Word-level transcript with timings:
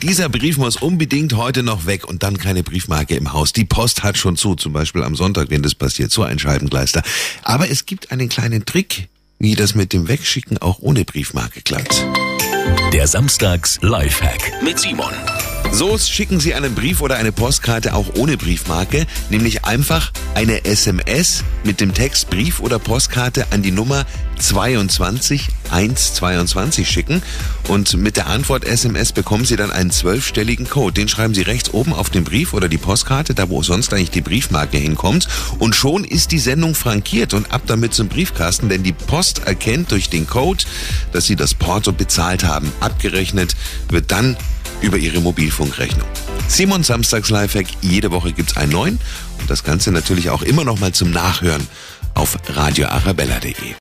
Dieser 0.00 0.28
Brief 0.28 0.58
muss 0.58 0.76
unbedingt 0.76 1.32
heute 1.32 1.64
noch 1.64 1.86
weg 1.86 2.06
und 2.06 2.22
dann 2.22 2.38
keine 2.38 2.62
Briefmarke 2.62 3.16
im 3.16 3.32
Haus. 3.32 3.52
Die 3.52 3.64
Post 3.64 4.04
hat 4.04 4.16
schon 4.16 4.36
zu, 4.36 4.54
zum 4.54 4.72
Beispiel 4.72 5.02
am 5.02 5.16
Sonntag, 5.16 5.50
wenn 5.50 5.60
das 5.60 5.74
passiert, 5.74 6.12
so 6.12 6.22
ein 6.22 6.38
Scheibengleister. 6.38 7.02
Aber 7.42 7.68
es 7.68 7.84
gibt 7.84 8.12
einen 8.12 8.28
kleinen 8.28 8.64
Trick, 8.64 9.08
wie 9.40 9.56
das 9.56 9.74
mit 9.74 9.92
dem 9.92 10.06
Wegschicken 10.06 10.58
auch 10.58 10.78
ohne 10.78 11.04
Briefmarke 11.04 11.62
klappt. 11.62 12.06
Der 12.92 13.08
Samstags 13.08 13.80
Lifehack 13.82 14.62
mit 14.62 14.78
Simon. 14.78 15.12
So 15.70 15.98
schicken 15.98 16.40
Sie 16.40 16.54
einen 16.54 16.74
Brief 16.74 17.02
oder 17.02 17.16
eine 17.16 17.30
Postkarte 17.30 17.94
auch 17.94 18.14
ohne 18.16 18.36
Briefmarke, 18.36 19.06
nämlich 19.30 19.64
einfach 19.64 20.10
eine 20.34 20.64
SMS 20.64 21.44
mit 21.62 21.80
dem 21.80 21.94
Text 21.94 22.30
Brief 22.30 22.60
oder 22.60 22.78
Postkarte 22.78 23.52
an 23.52 23.62
die 23.62 23.70
Nummer 23.70 24.06
22122 24.38 26.88
schicken 26.88 27.22
und 27.68 27.96
mit 27.96 28.16
der 28.16 28.28
Antwort 28.28 28.64
SMS 28.64 29.12
bekommen 29.12 29.44
Sie 29.44 29.56
dann 29.56 29.70
einen 29.70 29.90
zwölfstelligen 29.90 30.66
Code. 30.68 30.94
Den 30.94 31.08
schreiben 31.08 31.34
Sie 31.34 31.42
rechts 31.42 31.72
oben 31.72 31.92
auf 31.92 32.10
den 32.10 32.24
Brief 32.24 32.54
oder 32.54 32.68
die 32.68 32.78
Postkarte, 32.78 33.34
da 33.34 33.48
wo 33.48 33.62
sonst 33.62 33.92
eigentlich 33.92 34.10
die 34.10 34.20
Briefmarke 34.20 34.78
hinkommt 34.78 35.28
und 35.58 35.76
schon 35.76 36.04
ist 36.04 36.32
die 36.32 36.38
Sendung 36.38 36.74
frankiert 36.74 37.34
und 37.34 37.52
ab 37.52 37.62
damit 37.66 37.94
zum 37.94 38.08
Briefkasten, 38.08 38.68
denn 38.68 38.82
die 38.82 38.92
Post 38.92 39.46
erkennt 39.46 39.92
durch 39.92 40.08
den 40.08 40.26
Code, 40.26 40.64
dass 41.12 41.26
Sie 41.26 41.36
das 41.36 41.54
Porto 41.54 41.92
bezahlt 41.92 42.42
haben. 42.44 42.72
Abgerechnet 42.80 43.54
wird 43.90 44.10
dann 44.10 44.36
über 44.80 44.96
Ihre 44.96 45.20
Mobilfunkrechnung. 45.20 46.08
Simon 46.48 46.82
Samstags 46.82 47.30
Lifehack, 47.30 47.66
jede 47.80 48.10
Woche 48.10 48.32
gibt's 48.32 48.56
einen 48.56 48.72
neuen 48.72 48.98
und 49.40 49.50
das 49.50 49.64
Ganze 49.64 49.92
natürlich 49.92 50.30
auch 50.30 50.42
immer 50.42 50.64
noch 50.64 50.78
mal 50.78 50.92
zum 50.92 51.10
Nachhören 51.10 51.66
auf 52.14 52.38
radioarabella.de. 52.48 53.74